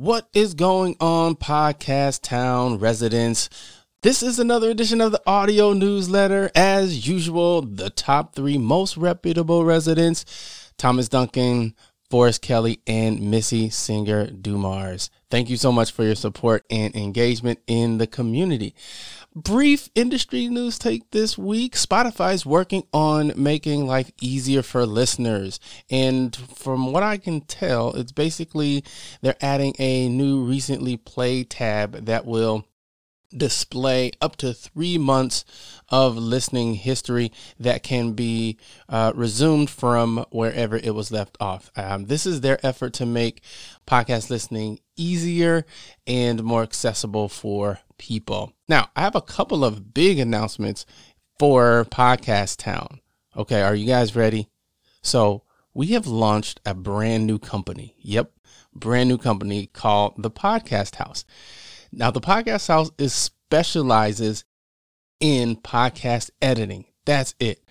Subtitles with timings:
[0.00, 3.50] What is going on, Podcast Town residents?
[4.00, 6.50] This is another edition of the audio newsletter.
[6.54, 11.74] As usual, the top three most reputable residents Thomas Duncan,
[12.10, 15.10] Forrest Kelly, and Missy Singer Dumars.
[15.30, 18.74] Thank you so much for your support and engagement in the community.
[19.36, 21.76] Brief industry news take this week.
[21.76, 25.60] Spotify is working on making life easier for listeners.
[25.88, 28.82] And from what I can tell, it's basically
[29.22, 32.66] they're adding a new recently played tab that will
[33.36, 35.44] display up to three months
[35.88, 38.56] of listening history that can be
[38.88, 41.70] uh, resumed from wherever it was left off.
[41.76, 43.42] Um, this is their effort to make
[43.86, 45.64] podcast listening easier
[46.06, 48.52] and more accessible for people.
[48.68, 50.86] Now, I have a couple of big announcements
[51.38, 53.00] for Podcast Town.
[53.36, 54.48] Okay, are you guys ready?
[55.02, 57.94] So, we have launched a brand new company.
[58.00, 58.32] Yep,
[58.74, 61.24] brand new company called the Podcast House.
[61.92, 64.44] Now, the Podcast House is specializes
[65.20, 66.86] in podcast editing.
[67.04, 67.62] That's it.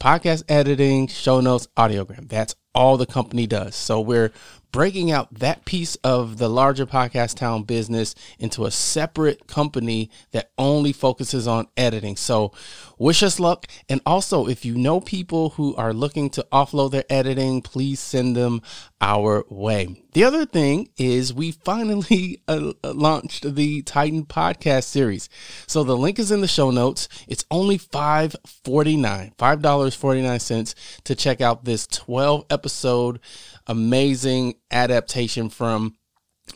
[0.00, 2.28] Podcast editing, show notes, audiogram.
[2.28, 3.76] That's all the company does.
[3.76, 4.32] So we're
[4.72, 10.50] breaking out that piece of the larger podcast town business into a separate company that
[10.56, 12.16] only focuses on editing.
[12.16, 12.52] So
[12.98, 13.66] wish us luck.
[13.88, 18.34] And also, if you know people who are looking to offload their editing, please send
[18.34, 18.62] them
[19.00, 20.02] our way.
[20.14, 25.28] The other thing is we finally uh, launched the Titan podcast series.
[25.66, 27.08] So the link is in the show notes.
[27.28, 33.20] It's only $5.49, $5.49 to check out this 12 episode
[33.66, 35.94] amazing adaptation from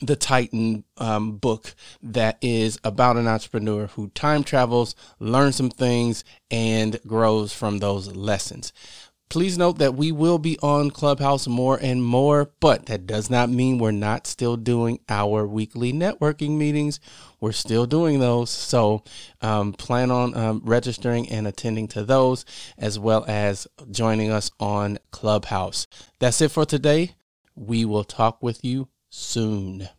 [0.01, 6.25] the Titan um, book that is about an entrepreneur who time travels, learns some things,
[6.51, 8.73] and grows from those lessons.
[9.29, 13.51] Please note that we will be on Clubhouse more and more, but that does not
[13.51, 17.01] mean we're not still doing our weekly networking meetings.
[17.41, 18.51] We're still doing those.
[18.51, 19.03] So
[19.41, 22.45] um, plan on um, registering and attending to those,
[22.79, 25.89] as well as joining us on Clubhouse.
[26.21, 27.17] That's it for today.
[27.57, 29.89] We will talk with you soon.